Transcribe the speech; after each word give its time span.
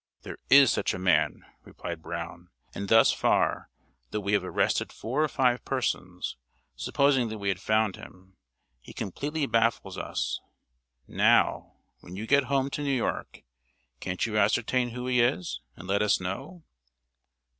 "There 0.23 0.39
is 0.49 0.71
such 0.71 0.95
a 0.95 0.97
man," 0.97 1.45
replied 1.63 2.01
Brown; 2.01 2.49
"and 2.73 2.87
thus 2.89 3.11
far, 3.13 3.69
though 4.09 4.19
we 4.19 4.33
have 4.33 4.43
arrested 4.43 4.91
four 4.91 5.23
or 5.23 5.27
five 5.27 5.63
persons, 5.63 6.37
supposing 6.75 7.27
that 7.27 7.37
we 7.37 7.49
had 7.49 7.59
found 7.61 7.97
him, 7.97 8.35
he 8.79 8.93
completely 8.93 9.45
baffles 9.45 9.99
us. 9.99 10.41
Now, 11.07 11.73
when 11.99 12.15
you 12.15 12.25
get 12.25 12.45
home 12.45 12.71
to 12.71 12.81
New 12.81 12.95
York, 12.97 13.43
can't 13.99 14.25
you 14.25 14.39
ascertain 14.39 14.89
who 14.89 15.05
he 15.05 15.21
is, 15.21 15.61
and 15.75 15.87
let 15.87 16.01
us 16.01 16.19
know?" 16.19 16.63